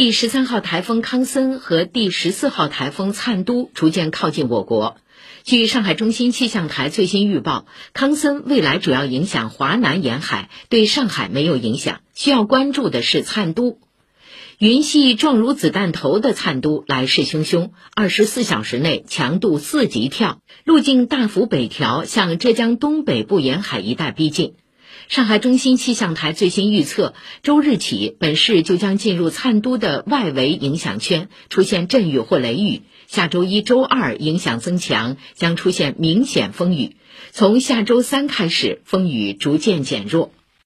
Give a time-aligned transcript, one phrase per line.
[0.00, 4.96] 第十三号台风康森和第十四号台风灿都逐渐靠近我国。
[5.42, 12.00] 据上海中心气象台最新预报，康森未来主要影响华南沿海，对上海没有影响。
[12.14, 13.80] 需要关注的是灿都。
[14.58, 24.54] 云系状如子弹头的灿都来势汹汹，二十四小时内强度四级跳，路径大幅北调，向浙江东北部沿海一带逼近。
[25.08, 32.82] 上海中心气象台最新预测，周日起，本市就将进入灿都的外围影响圈，出现阵雨或雷雨。
[33.06, 36.96] 下周一周二影响增强，将出现明显风雨。
[37.32, 40.30] 从下周三开始，风雨逐渐减弱。